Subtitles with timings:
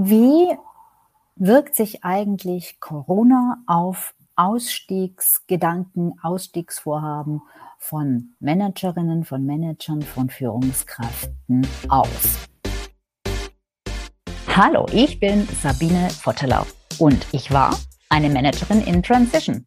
[0.00, 0.56] Wie
[1.34, 7.42] wirkt sich eigentlich Corona auf Ausstiegsgedanken, Ausstiegsvorhaben
[7.78, 12.48] von Managerinnen, von Managern, von Führungskräften aus?
[14.46, 16.64] Hallo, ich bin Sabine Vottelau
[17.00, 17.76] und ich war
[18.08, 19.66] eine Managerin in Transition.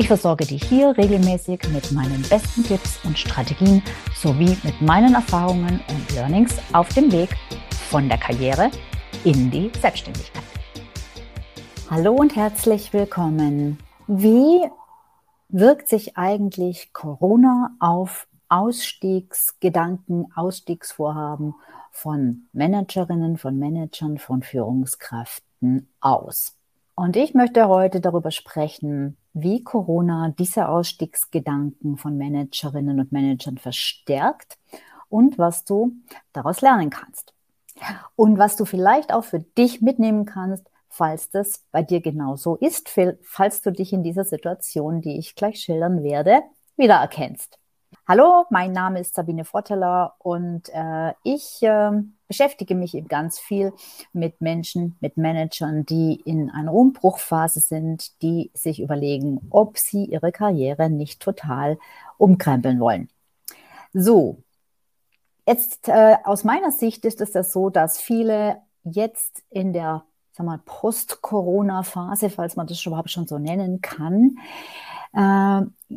[0.00, 3.82] Ich versorge dich hier regelmäßig mit meinen besten Tipps und Strategien
[4.14, 7.28] sowie mit meinen Erfahrungen und Learnings auf dem Weg
[7.90, 8.70] von der Karriere
[9.24, 10.42] in die Selbstständigkeit.
[11.90, 13.78] Hallo und herzlich willkommen.
[14.06, 14.62] Wie
[15.50, 21.56] wirkt sich eigentlich Corona auf Ausstiegsgedanken, Ausstiegsvorhaben
[21.90, 26.56] von Managerinnen, von Managern, von Führungskräften aus?
[26.94, 34.58] Und ich möchte heute darüber sprechen, wie Corona diese Ausstiegsgedanken von Managerinnen und Managern verstärkt
[35.08, 35.92] und was du
[36.32, 37.34] daraus lernen kannst.
[38.16, 42.90] Und was du vielleicht auch für dich mitnehmen kannst, falls das bei dir genauso ist,
[43.22, 46.42] falls du dich in dieser Situation, die ich gleich schildern werde,
[46.76, 47.59] wiedererkennst.
[48.08, 51.92] Hallo, mein Name ist Sabine Vorteller und äh, ich äh,
[52.26, 53.72] beschäftige mich eben ganz viel
[54.12, 60.32] mit Menschen, mit Managern, die in einer Umbruchphase sind, die sich überlegen, ob sie ihre
[60.32, 61.78] Karriere nicht total
[62.18, 63.08] umkrempeln wollen.
[63.92, 64.42] So,
[65.46, 70.46] jetzt äh, aus meiner Sicht ist es ja so, dass viele jetzt in der sag
[70.46, 74.36] mal, Post-Corona-Phase, falls man das überhaupt schon so nennen kann,
[75.12, 75.96] äh,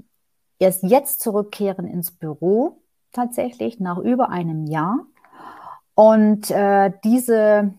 [0.64, 5.06] erst jetzt zurückkehren ins Büro, tatsächlich nach über einem Jahr.
[5.96, 7.74] Und äh, diese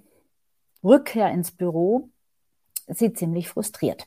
[0.82, 2.10] Rückkehr ins Büro
[2.86, 4.06] sie ziemlich frustriert.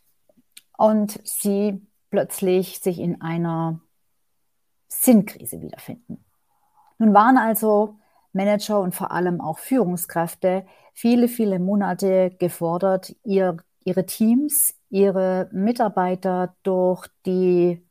[0.78, 3.82] Und sie plötzlich sich in einer
[4.88, 6.24] Sinnkrise wiederfinden.
[7.00, 7.96] Nun waren also
[8.32, 16.56] Manager und vor allem auch Führungskräfte viele, viele Monate gefordert, ihr, ihre Teams, ihre Mitarbeiter
[16.64, 17.87] durch die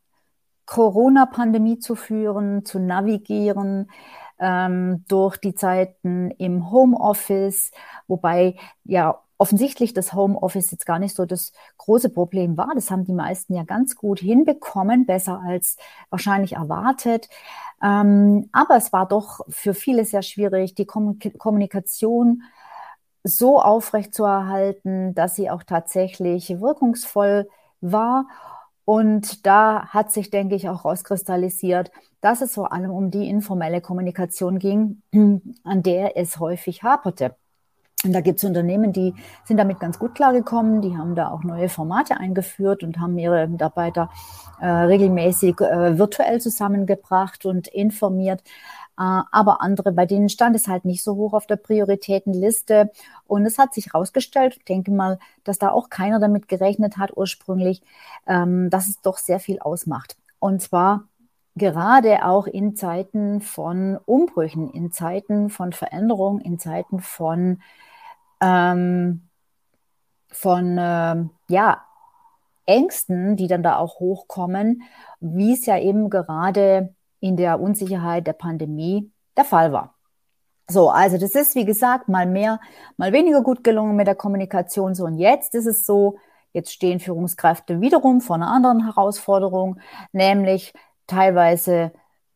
[0.66, 3.90] Corona-Pandemie zu führen, zu navigieren,
[4.38, 7.70] ähm, durch die Zeiten im Homeoffice,
[8.06, 12.70] wobei ja offensichtlich das Homeoffice jetzt gar nicht so das große Problem war.
[12.74, 15.76] Das haben die meisten ja ganz gut hinbekommen, besser als
[16.10, 17.28] wahrscheinlich erwartet.
[17.82, 22.42] Ähm, aber es war doch für viele sehr schwierig, die Kommunikation
[23.24, 27.48] so aufrecht zu erhalten, dass sie auch tatsächlich wirkungsvoll
[27.80, 28.26] war
[28.86, 33.80] und da hat sich, denke ich, auch rauskristallisiert, dass es vor allem um die informelle
[33.80, 35.02] Kommunikation ging,
[35.64, 37.34] an der es häufig haperte.
[38.04, 39.12] Und da gibt es Unternehmen, die
[39.44, 43.48] sind damit ganz gut klargekommen, die haben da auch neue Formate eingeführt und haben ihre
[43.48, 44.08] Mitarbeiter
[44.60, 48.44] äh, regelmäßig äh, virtuell zusammengebracht und informiert.
[48.98, 52.90] Äh, aber andere, bei denen stand es halt nicht so hoch auf der Prioritätenliste.
[53.26, 57.82] Und es hat sich herausgestellt, denke mal, dass da auch keiner damit gerechnet hat ursprünglich,
[58.26, 60.16] ähm, dass es doch sehr viel ausmacht.
[60.38, 61.04] Und zwar
[61.56, 67.62] gerade auch in Zeiten von Umbrüchen, in Zeiten von Veränderung, in Zeiten von,
[68.40, 69.22] ähm,
[70.30, 71.82] von äh, ja,
[72.66, 74.82] Ängsten, die dann da auch hochkommen,
[75.20, 76.94] wie es ja eben gerade
[77.26, 79.94] in der Unsicherheit der Pandemie der Fall war.
[80.68, 82.60] So, also das ist, wie gesagt, mal mehr,
[82.96, 84.94] mal weniger gut gelungen mit der Kommunikation.
[84.94, 86.18] So, und jetzt ist es so,
[86.52, 89.78] jetzt stehen Führungskräfte wiederum vor einer anderen Herausforderung,
[90.12, 90.72] nämlich
[91.06, 91.92] teilweise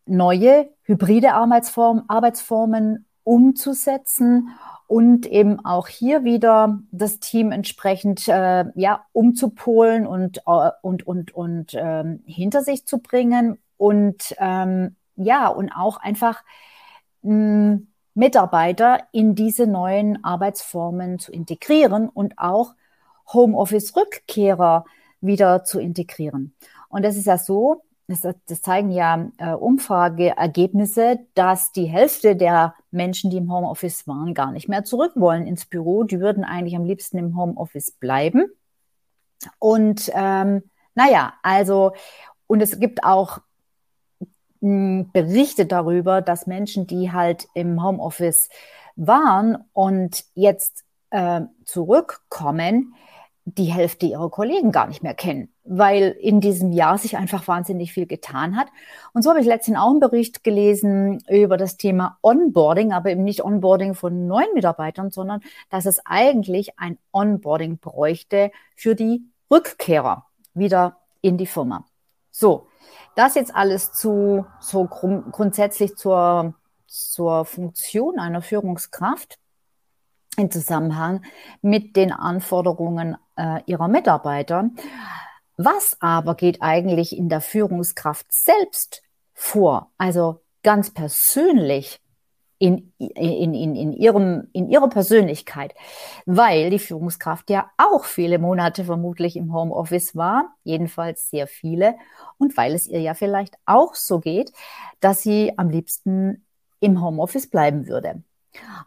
[0.06, 4.50] neue hybride Arbeitsform, Arbeitsformen umzusetzen
[4.86, 11.34] und eben auch hier wieder das Team entsprechend äh, ja umzupolen und äh, und und
[11.34, 16.44] und ähm, hinter sich zu bringen und ähm, ja, und auch einfach
[17.22, 22.74] mh, hm, Mitarbeiter in diese neuen Arbeitsformen zu integrieren und auch
[23.32, 24.84] Homeoffice-Rückkehrer
[25.22, 26.54] wieder zu integrieren.
[26.90, 32.74] Und das ist ja so, das, das zeigen ja äh, Umfrageergebnisse, dass die Hälfte der
[32.90, 36.04] Menschen, die im Homeoffice waren, gar nicht mehr zurück wollen ins Büro.
[36.04, 38.44] Die würden eigentlich am liebsten im Homeoffice bleiben.
[39.58, 41.92] Und ähm, naja, also,
[42.46, 43.40] und es gibt auch
[44.60, 48.50] berichtet darüber, dass Menschen, die halt im Homeoffice
[48.96, 52.94] waren und jetzt äh, zurückkommen,
[53.44, 57.92] die Hälfte ihrer Kollegen gar nicht mehr kennen, weil in diesem Jahr sich einfach wahnsinnig
[57.92, 58.68] viel getan hat.
[59.12, 63.24] Und so habe ich letztens auch einen Bericht gelesen über das Thema Onboarding, aber eben
[63.24, 65.40] nicht Onboarding von neuen Mitarbeitern, sondern
[65.70, 71.86] dass es eigentlich ein Onboarding bräuchte für die Rückkehrer wieder in die Firma.
[72.30, 72.66] So,
[73.14, 76.54] das jetzt alles zu so grund grundsätzlich zur,
[76.86, 79.38] zur Funktion einer Führungskraft
[80.36, 81.22] in Zusammenhang
[81.60, 84.70] mit den Anforderungen äh, ihrer Mitarbeiter.
[85.56, 89.02] Was aber geht eigentlich in der Führungskraft selbst
[89.34, 89.90] vor?
[89.98, 92.00] Also ganz persönlich
[92.60, 95.74] in, in, in, in, ihrem, in ihrer Persönlichkeit,
[96.26, 101.94] weil die Führungskraft ja auch viele Monate vermutlich im Homeoffice war, jedenfalls sehr viele,
[102.36, 104.52] und weil es ihr ja vielleicht auch so geht,
[105.00, 106.44] dass sie am liebsten
[106.80, 108.22] im Homeoffice bleiben würde.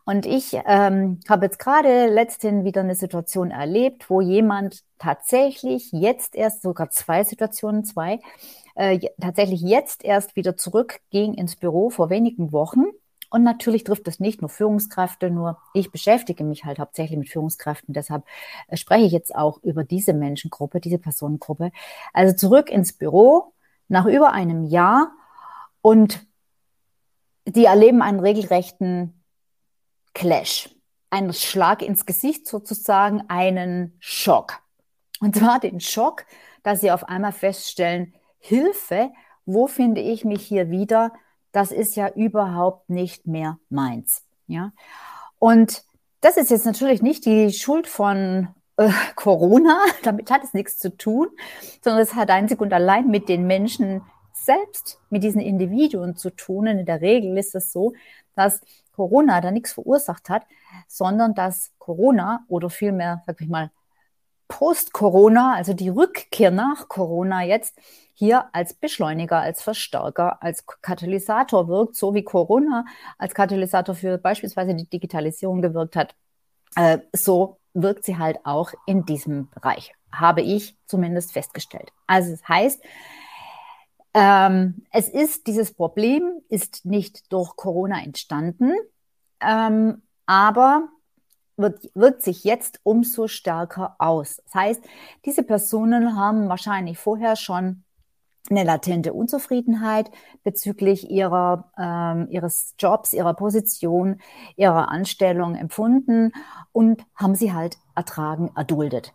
[0.06, 6.36] Und ich ähm, habe jetzt gerade letztens wieder eine Situation erlebt, wo jemand tatsächlich jetzt
[6.36, 8.20] erst, sogar zwei Situationen, zwei,
[8.76, 12.84] äh, tatsächlich jetzt erst wieder zurückging ins Büro vor wenigen Wochen.
[13.34, 17.92] Und natürlich trifft das nicht nur Führungskräfte, nur ich beschäftige mich halt hauptsächlich mit Führungskräften.
[17.92, 18.26] Deshalb
[18.68, 21.72] äh, spreche ich jetzt auch über diese Menschengruppe, diese Personengruppe.
[22.14, 23.52] Also zurück ins Büro
[23.88, 25.14] nach über einem Jahr
[25.82, 26.28] und
[27.48, 29.24] die erleben einen regelrechten
[30.14, 30.70] Clash.
[31.10, 34.62] Ein Schlag ins Gesicht sozusagen, einen Schock.
[35.22, 36.28] Und zwar den Schock,
[36.62, 39.10] dass sie auf einmal feststellen, Hilfe,
[39.48, 41.14] wo finde ich mich hier wieder?
[41.54, 44.26] Das ist ja überhaupt nicht mehr meins.
[44.48, 44.74] Ja.
[45.40, 45.84] Und
[46.20, 50.98] das ist jetzt natürlich nicht die Schuld von äh, Corona, damit hat es nichts zu
[50.98, 51.30] tun,
[51.82, 54.02] sondern es hat einzig und allein mit den Menschen
[54.34, 56.68] selbst, mit diesen Individuen zu tun.
[56.68, 57.94] Und in der Regel ist es so,
[58.36, 58.62] dass
[58.94, 60.44] Corona da nichts verursacht hat,
[60.88, 63.72] sondern dass Corona oder vielmehr, sag ich mal,
[64.48, 67.78] Post-Corona, also die Rückkehr nach Corona jetzt
[68.14, 72.86] hier als Beschleuniger, als Verstärker, als Katalysator wirkt, so wie Corona
[73.18, 76.16] als Katalysator für beispielsweise die Digitalisierung gewirkt hat.
[76.76, 81.92] Äh, so wirkt sie halt auch in diesem Bereich, habe ich zumindest festgestellt.
[82.08, 82.84] Also es das heißt,
[84.14, 88.74] ähm, es ist, dieses Problem ist nicht durch Corona entstanden,
[89.40, 90.88] ähm, aber
[91.58, 94.42] wird, wirkt sich jetzt umso stärker aus.
[94.46, 94.84] Das heißt,
[95.26, 97.84] diese Personen haben wahrscheinlich vorher schon
[98.50, 100.12] eine latente Unzufriedenheit
[100.44, 104.20] bezüglich ihrer, ähm, ihres Jobs, ihrer Position,
[104.58, 106.34] ihrer Anstellung empfunden
[106.72, 109.14] und haben sie halt ertragen, erduldet.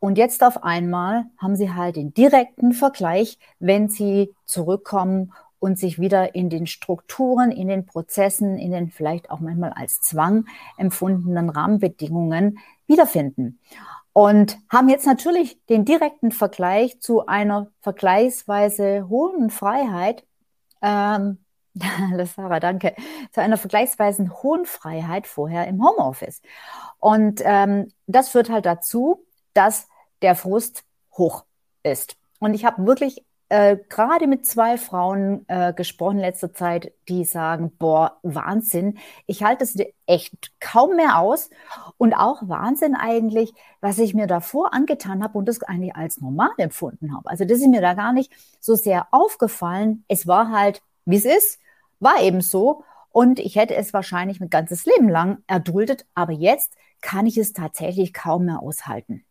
[0.00, 5.98] Und jetzt auf einmal haben sie halt den direkten Vergleich, wenn sie zurückkommen und sich
[5.98, 10.46] wieder in den Strukturen, in den Prozessen, in den vielleicht auch manchmal als Zwang
[10.76, 13.58] empfundenen Rahmenbedingungen wiederfinden.
[14.12, 20.24] Und haben jetzt natürlich den direkten Vergleich zu einer vergleichsweise hohen Freiheit,
[20.82, 21.38] ähm,
[22.36, 22.94] Sarah, danke,
[23.32, 26.42] zu einer vergleichsweise hohen Freiheit vorher im Homeoffice.
[26.98, 29.88] Und ähm, das führt halt dazu, dass
[30.22, 30.84] der Frust
[31.16, 31.44] hoch
[31.82, 32.16] ist.
[32.40, 37.24] Und ich habe wirklich äh, gerade mit zwei Frauen äh, gesprochen in letzter Zeit, die
[37.24, 41.50] sagen, boah, Wahnsinn, ich halte es echt kaum mehr aus.
[41.96, 46.50] Und auch Wahnsinn eigentlich, was ich mir davor angetan habe und das eigentlich als normal
[46.58, 47.28] empfunden habe.
[47.30, 50.04] Also das ist mir da gar nicht so sehr aufgefallen.
[50.08, 51.58] Es war halt, wie es ist,
[52.00, 52.84] war eben so.
[53.10, 57.52] Und ich hätte es wahrscheinlich mein ganzes Leben lang erduldet, aber jetzt kann ich es
[57.52, 59.24] tatsächlich kaum mehr aushalten.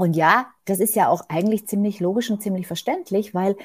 [0.00, 3.56] Und ja, das ist ja auch eigentlich ziemlich logisch und ziemlich verständlich, weil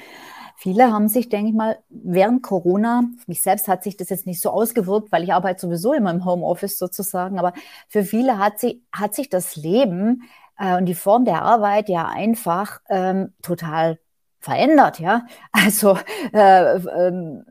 [0.56, 4.40] viele haben sich, denke ich mal, während Corona, mich selbst hat sich das jetzt nicht
[4.40, 7.54] so ausgewirkt, weil ich arbeite sowieso immer im Homeoffice sozusagen, aber
[7.88, 10.24] für viele hat, sie, hat sich das Leben
[10.58, 13.98] äh, und die Form der Arbeit ja einfach ähm, total
[14.40, 15.24] verändert, ja.
[15.52, 15.98] Also
[16.32, 17.42] äh, äh,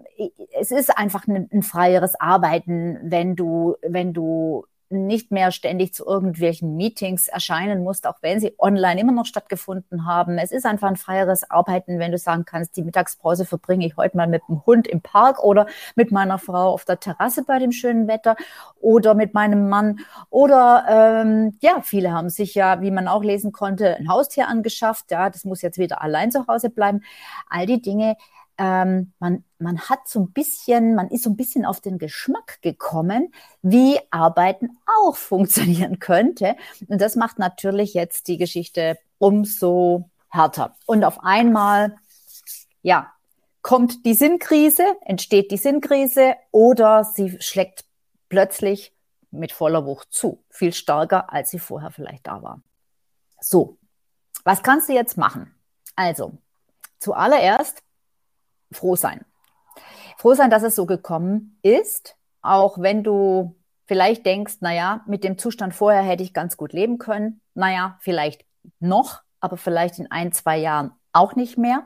[0.59, 6.05] es ist einfach ein, ein freieres Arbeiten, wenn du, wenn du nicht mehr ständig zu
[6.05, 10.37] irgendwelchen Meetings erscheinen musst, auch wenn sie online immer noch stattgefunden haben.
[10.37, 14.17] Es ist einfach ein freieres Arbeiten, wenn du sagen kannst, die Mittagspause verbringe ich heute
[14.17, 17.71] mal mit dem Hund im Park oder mit meiner Frau auf der Terrasse bei dem
[17.71, 18.35] schönen Wetter
[18.79, 19.99] oder mit meinem Mann.
[20.29, 25.11] Oder ähm, ja, viele haben sich ja, wie man auch lesen konnte, ein Haustier angeschafft.
[25.11, 27.01] Ja, das muss jetzt wieder allein zu Hause bleiben.
[27.49, 28.17] All die Dinge
[28.57, 32.61] ähm, man, man hat so ein bisschen, man ist so ein bisschen auf den Geschmack
[32.61, 36.55] gekommen, wie Arbeiten auch funktionieren könnte.
[36.87, 40.75] Und das macht natürlich jetzt die Geschichte umso härter.
[40.85, 41.97] Und auf einmal,
[42.81, 43.11] ja,
[43.61, 47.85] kommt die Sinnkrise, entsteht die Sinnkrise oder sie schlägt
[48.29, 48.93] plötzlich
[49.31, 52.61] mit voller Wucht zu, viel stärker, als sie vorher vielleicht da war.
[53.39, 53.77] So,
[54.43, 55.53] was kannst du jetzt machen?
[55.95, 56.37] Also,
[56.99, 57.81] zuallererst
[58.75, 59.25] froh sein.
[60.17, 63.55] Froh sein, dass es so gekommen ist, auch wenn du
[63.85, 67.41] vielleicht denkst, naja, mit dem Zustand vorher hätte ich ganz gut leben können.
[67.53, 68.45] Naja, vielleicht
[68.79, 71.85] noch, aber vielleicht in ein, zwei Jahren auch nicht mehr.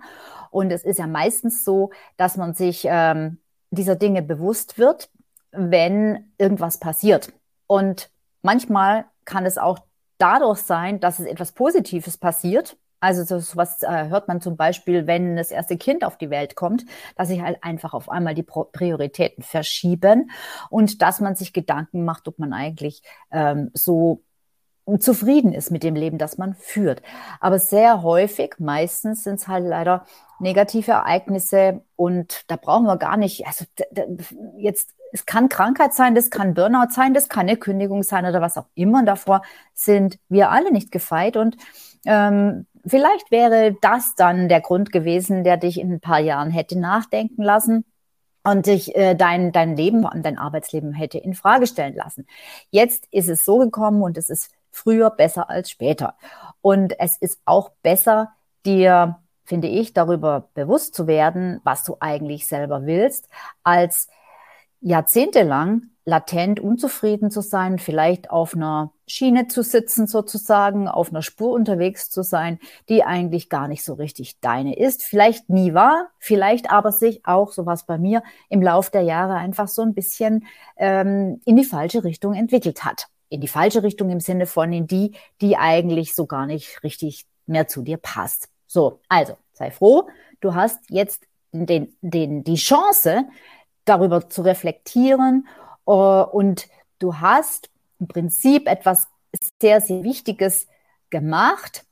[0.51, 3.39] Und es ist ja meistens so, dass man sich ähm,
[3.71, 5.09] dieser Dinge bewusst wird,
[5.51, 7.31] wenn irgendwas passiert.
[7.67, 8.09] Und
[8.41, 9.79] manchmal kann es auch
[10.17, 12.77] dadurch sein, dass es etwas Positives passiert.
[12.99, 16.55] Also so was äh, hört man zum Beispiel, wenn das erste Kind auf die Welt
[16.55, 20.31] kommt, dass sich halt einfach auf einmal die Prioritäten verschieben
[20.69, 23.01] und dass man sich Gedanken macht, ob man eigentlich
[23.31, 24.21] ähm, so
[24.97, 27.03] zufrieden ist mit dem Leben, das man führt.
[27.39, 30.05] Aber sehr häufig, meistens sind es halt leider
[30.39, 33.65] negative Ereignisse und da brauchen wir gar nicht, also
[34.57, 38.41] jetzt, es kann Krankheit sein, das kann Burnout sein, das kann eine Kündigung sein oder
[38.41, 38.99] was auch immer.
[38.99, 39.41] Und davor
[39.73, 41.57] sind wir alle nicht gefeit und
[42.05, 46.79] ähm, vielleicht wäre das dann der Grund gewesen, der dich in ein paar Jahren hätte
[46.79, 47.85] nachdenken lassen
[48.43, 52.25] und dich äh, dein, dein Leben, dein Arbeitsleben hätte in Frage stellen lassen.
[52.69, 56.15] Jetzt ist es so gekommen und es ist früher besser als später.
[56.61, 58.29] Und es ist auch besser,
[58.65, 63.29] dir, finde ich, darüber bewusst zu werden, was du eigentlich selber willst,
[63.63, 64.07] als
[64.81, 71.51] jahrzehntelang latent unzufrieden zu sein, vielleicht auf einer Schiene zu sitzen sozusagen, auf einer Spur
[71.51, 72.57] unterwegs zu sein,
[72.87, 77.51] die eigentlich gar nicht so richtig deine ist, vielleicht nie war, vielleicht aber sich auch,
[77.51, 80.45] so was bei mir, im Lauf der Jahre einfach so ein bisschen
[80.77, 84.87] ähm, in die falsche Richtung entwickelt hat in die falsche Richtung im Sinne von in
[84.87, 88.49] die, die eigentlich so gar nicht richtig mehr zu dir passt.
[88.67, 90.09] So, also sei froh,
[90.41, 93.25] du hast jetzt den, den, die Chance,
[93.89, 95.47] darüber zu reflektieren
[95.85, 96.67] uh, und
[96.99, 97.69] du hast
[97.99, 99.07] im Prinzip etwas
[99.61, 100.67] sehr, sehr Wichtiges
[101.09, 101.85] gemacht,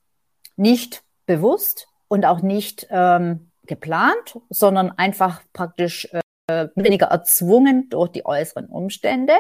[0.55, 6.07] nicht bewusst und auch nicht ähm, geplant, sondern einfach praktisch
[6.47, 9.33] äh, weniger erzwungen durch die äußeren Umstände.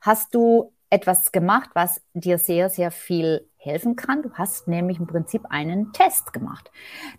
[0.00, 4.22] Hast du etwas gemacht, was dir sehr, sehr viel helfen kann.
[4.22, 6.70] Du hast nämlich im Prinzip einen Test gemacht.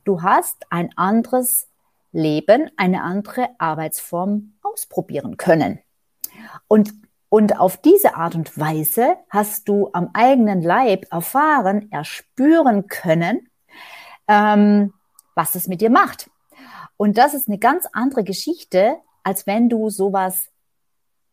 [0.05, 1.67] Du hast ein anderes
[2.11, 5.79] Leben, eine andere Arbeitsform ausprobieren können.
[6.67, 6.93] Und,
[7.29, 13.49] und auf diese Art und Weise hast du am eigenen Leib erfahren, erspüren können,
[14.27, 14.93] ähm,
[15.35, 16.29] was es mit dir macht.
[16.97, 20.49] Und das ist eine ganz andere Geschichte, als wenn du sowas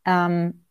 [0.05, 0.65] ähm,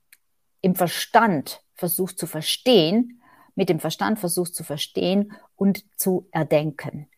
[0.62, 3.22] im Verstand versuchst zu verstehen,
[3.56, 7.10] mit dem Verstand versuchst zu verstehen und zu erdenken.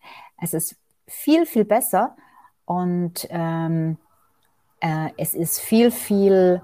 [0.41, 0.75] Es ist
[1.07, 2.15] viel, viel besser
[2.65, 3.97] und ähm,
[4.79, 6.61] äh, es ist viel, viel,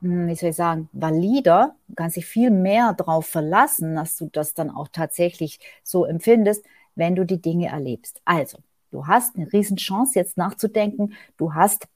[0.00, 4.28] hm, wie soll ich sagen, valider, du kannst dich viel mehr darauf verlassen, dass du
[4.32, 8.20] das dann auch tatsächlich so empfindest, wenn du die Dinge erlebst.
[8.24, 8.58] Also,
[8.90, 11.14] du hast eine Riesenchance, jetzt nachzudenken.
[11.36, 11.88] Du hast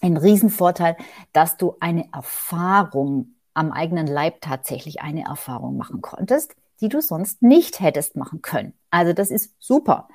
[0.00, 0.96] einen Riesenvorteil,
[1.32, 7.42] dass du eine Erfahrung am eigenen Leib tatsächlich eine Erfahrung machen konntest, die du sonst
[7.42, 8.74] nicht hättest machen können.
[8.90, 10.08] Also das ist super.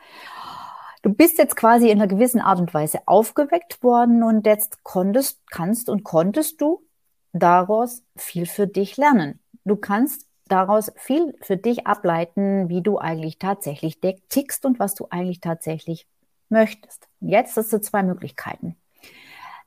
[1.02, 5.40] Du bist jetzt quasi in einer gewissen Art und Weise aufgeweckt worden und jetzt konntest,
[5.50, 6.84] kannst und konntest du
[7.32, 9.40] daraus viel für dich lernen.
[9.64, 15.08] Du kannst daraus viel für dich ableiten, wie du eigentlich tatsächlich tickst und was du
[15.10, 16.06] eigentlich tatsächlich
[16.50, 17.08] möchtest.
[17.22, 18.76] Jetzt hast du zwei Möglichkeiten.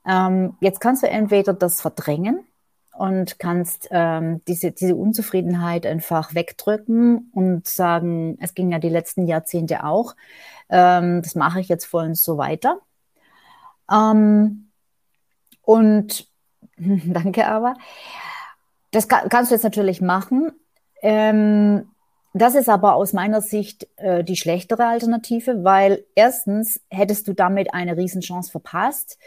[0.07, 2.45] Ähm, jetzt kannst du entweder das verdrängen
[2.93, 9.27] und kannst ähm, diese, diese Unzufriedenheit einfach wegdrücken und sagen, es ging ja die letzten
[9.27, 10.15] Jahrzehnte auch,
[10.69, 12.79] ähm, das mache ich jetzt vollends so weiter.
[13.91, 14.71] Ähm,
[15.63, 16.29] und
[16.77, 17.75] danke aber.
[18.91, 20.53] Das kann, kannst du jetzt natürlich machen.
[21.01, 21.89] Ähm,
[22.35, 27.75] das ist aber aus meiner Sicht äh, die schlechtere Alternative, weil erstens hättest du damit
[27.75, 29.19] eine Riesenchance verpasst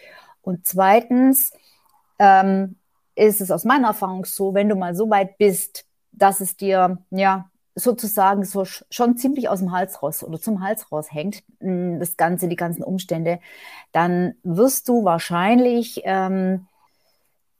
[0.42, 1.52] und zweitens
[2.18, 2.78] ähm,
[3.16, 6.98] ist es aus meiner Erfahrung so, wenn du mal so weit bist, dass es dir
[7.12, 12.16] ja sozusagen so schon ziemlich aus dem Hals raus oder zum Hals raushängt, hm, das
[12.16, 13.40] Ganze, die ganzen Umstände,
[13.92, 16.68] dann wirst du wahrscheinlich ähm,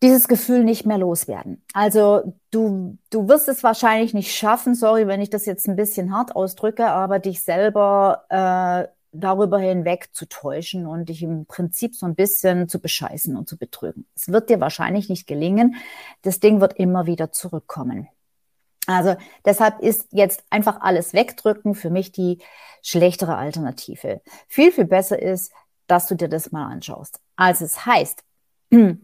[0.02, 1.64] dieses Gefühl nicht mehr loswerden.
[1.74, 6.16] Also du, du wirst es wahrscheinlich nicht schaffen, sorry, wenn ich das jetzt ein bisschen
[6.16, 12.06] hart ausdrücke, aber dich selber äh, darüber hinweg zu täuschen und dich im Prinzip so
[12.06, 14.06] ein bisschen zu bescheißen und zu betrügen.
[14.16, 15.76] Es wird dir wahrscheinlich nicht gelingen.
[16.22, 18.08] Das Ding wird immer wieder zurückkommen.
[18.88, 22.40] Also deshalb ist jetzt einfach alles wegdrücken für mich die
[22.82, 24.22] schlechtere Alternative.
[24.48, 25.52] Viel, viel besser ist,
[25.88, 27.20] dass du dir das mal anschaust.
[27.36, 28.24] Also es heißt,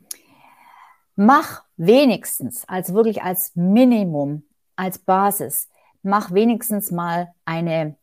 [1.15, 4.43] mach wenigstens als wirklich als Minimum,
[4.75, 5.67] als Basis
[6.03, 7.95] mach wenigstens mal eine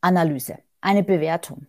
[0.00, 1.66] Analyse, eine Bewertung.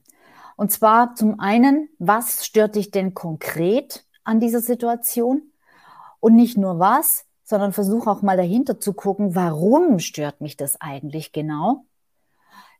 [0.55, 5.41] Und zwar zum einen, was stört dich denn konkret an dieser Situation?
[6.19, 10.79] Und nicht nur was, sondern versuch auch mal dahinter zu gucken, warum stört mich das
[10.79, 11.85] eigentlich genau?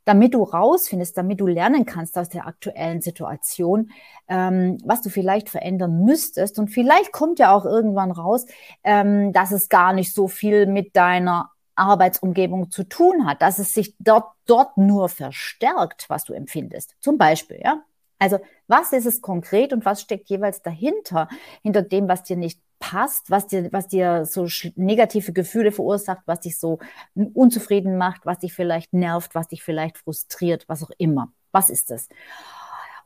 [0.06, 3.92] Damit du rausfindest, damit du lernen kannst aus der aktuellen Situation,
[4.28, 6.60] ähm, was du vielleicht verändern müsstest.
[6.60, 8.46] Und vielleicht kommt ja auch irgendwann raus,
[8.84, 13.74] ähm, dass es gar nicht so viel mit deiner Arbeitsumgebung zu tun hat, dass es
[13.74, 16.96] sich dort, dort nur verstärkt, was du empfindest.
[17.00, 17.82] Zum Beispiel, ja.
[18.20, 21.28] Also, was ist es konkret und was steckt jeweils dahinter,
[21.62, 26.42] hinter dem, was dir nicht passt, was dir, was dir so negative Gefühle verursacht, was
[26.42, 26.80] dich so
[27.16, 31.32] unzufrieden macht, was dich vielleicht nervt, was dich vielleicht frustriert, was auch immer.
[31.52, 32.08] Was ist das?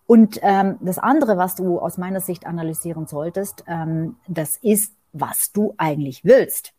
[0.06, 5.52] Und ähm, das andere, was du aus meiner Sicht analysieren solltest, ähm, das ist, was
[5.52, 6.74] du eigentlich willst.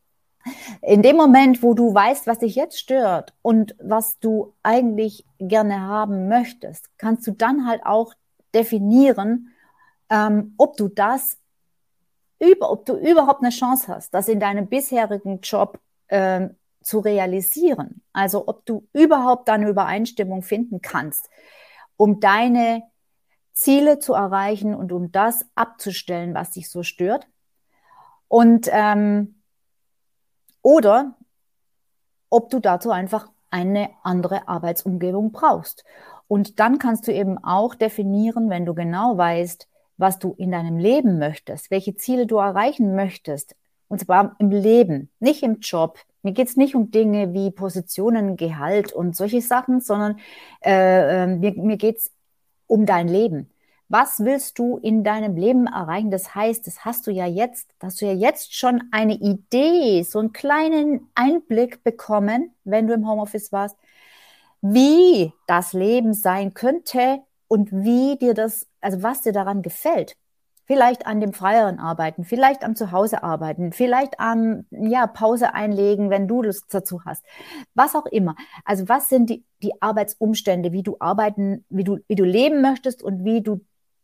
[0.80, 5.80] In dem Moment, wo du weißt, was dich jetzt stört und was du eigentlich gerne
[5.80, 8.14] haben möchtest, kannst du dann halt auch
[8.54, 9.52] definieren,
[10.10, 11.38] ähm, ob du das
[12.38, 18.02] über, ob du überhaupt eine Chance hast, das in deinem bisherigen Job ähm, zu realisieren.
[18.12, 21.30] Also ob du überhaupt eine Übereinstimmung finden kannst,
[21.96, 22.82] um deine
[23.52, 27.28] Ziele zu erreichen und um das abzustellen, was dich so stört.
[28.28, 29.41] Und ähm,
[30.62, 31.14] oder
[32.30, 35.84] ob du dazu einfach eine andere Arbeitsumgebung brauchst.
[36.28, 40.78] Und dann kannst du eben auch definieren, wenn du genau weißt, was du in deinem
[40.78, 43.54] Leben möchtest, welche Ziele du erreichen möchtest.
[43.88, 45.98] Und zwar im Leben, nicht im Job.
[46.22, 50.18] Mir geht es nicht um Dinge wie Positionen, Gehalt und solche Sachen, sondern
[50.64, 52.10] äh, äh mir, mir geht es
[52.66, 53.50] um dein Leben.
[53.92, 56.10] Was willst du in deinem Leben erreichen?
[56.10, 60.18] Das heißt, das hast du ja jetzt, hast du ja jetzt schon eine Idee, so
[60.18, 63.76] einen kleinen Einblick bekommen, wenn du im Homeoffice warst,
[64.62, 67.18] wie das Leben sein könnte
[67.48, 70.16] und wie dir das, also was dir daran gefällt.
[70.64, 76.28] Vielleicht an dem freieren Arbeiten, vielleicht am Zuhause arbeiten, vielleicht am ja, Pause einlegen, wenn
[76.28, 77.22] du Lust dazu hast.
[77.74, 78.36] Was auch immer.
[78.64, 83.02] Also was sind die, die Arbeitsumstände, wie du arbeiten, wie du, wie du leben möchtest
[83.02, 83.60] und wie du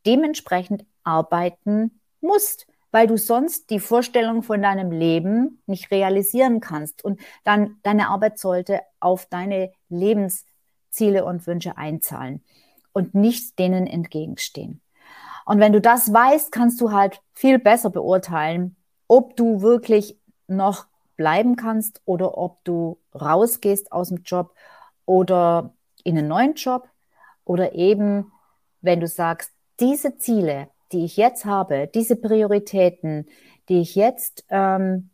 [0.09, 7.05] dementsprechend arbeiten musst, weil du sonst die Vorstellung von deinem Leben nicht realisieren kannst.
[7.05, 12.43] Und dann deine Arbeit sollte auf deine Lebensziele und Wünsche einzahlen
[12.93, 14.81] und nicht denen entgegenstehen.
[15.45, 20.87] Und wenn du das weißt, kannst du halt viel besser beurteilen, ob du wirklich noch
[21.17, 24.55] bleiben kannst oder ob du rausgehst aus dem Job
[25.05, 26.89] oder in einen neuen Job
[27.45, 28.33] oder eben,
[28.81, 33.27] wenn du sagst, diese Ziele, die ich jetzt habe, diese Prioritäten,
[33.69, 35.11] die ich jetzt, ähm,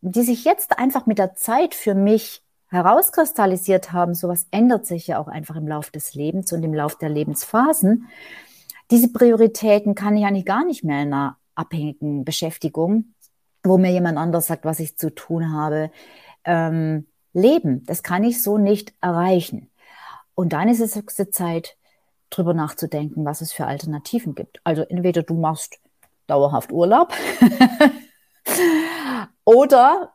[0.00, 5.18] die sich jetzt einfach mit der Zeit für mich herauskristallisiert haben, sowas ändert sich ja
[5.18, 8.08] auch einfach im Lauf des Lebens und im Lauf der Lebensphasen.
[8.90, 13.14] Diese Prioritäten kann ich eigentlich gar nicht mehr in einer abhängigen Beschäftigung,
[13.62, 15.90] wo mir jemand anders sagt, was ich zu tun habe,
[16.44, 17.84] ähm, leben.
[17.86, 19.70] Das kann ich so nicht erreichen.
[20.34, 21.76] Und dann ist es höchste Zeit,
[22.30, 24.60] drüber nachzudenken, was es für Alternativen gibt.
[24.64, 25.78] Also entweder du machst
[26.26, 27.12] dauerhaft Urlaub
[29.44, 30.12] oder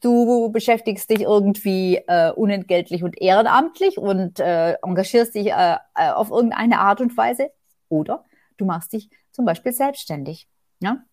[0.00, 6.30] du beschäftigst dich irgendwie äh, unentgeltlich und ehrenamtlich und äh, engagierst dich äh, äh, auf
[6.30, 7.50] irgendeine Art und Weise
[7.88, 8.24] oder
[8.56, 10.48] du machst dich zum Beispiel selbstständig.
[10.80, 11.04] Ja?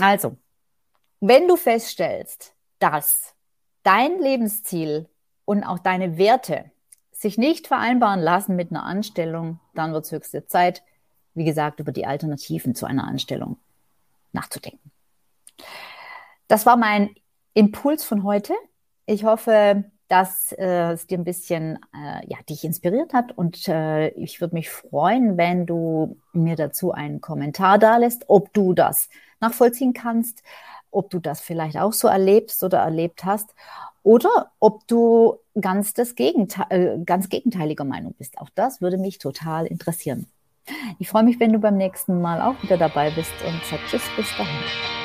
[0.00, 0.36] Also,
[1.20, 3.34] wenn du feststellst, dass
[3.82, 5.08] dein Lebensziel
[5.44, 6.70] und auch deine Werte
[7.20, 10.82] sich nicht vereinbaren lassen mit einer Anstellung, dann wird es höchste Zeit,
[11.34, 13.58] wie gesagt, über die Alternativen zu einer Anstellung
[14.32, 14.90] nachzudenken.
[16.48, 17.10] Das war mein
[17.52, 18.54] Impuls von heute.
[19.04, 24.08] Ich hoffe, dass äh, es dir ein bisschen äh, ja, dich inspiriert hat und äh,
[24.10, 29.10] ich würde mich freuen, wenn du mir dazu einen Kommentar da lässt, ob du das
[29.40, 30.42] nachvollziehen kannst,
[30.90, 33.54] ob du das vielleicht auch so erlebst oder erlebt hast
[34.02, 38.38] oder ob du ganz das Gegenteil, äh, ganz gegenteiliger Meinung bist.
[38.38, 40.26] Auch das würde mich total interessieren.
[40.98, 44.02] Ich freue mich, wenn du beim nächsten Mal auch wieder dabei bist und sag Tschüss,
[44.16, 44.99] bis dahin.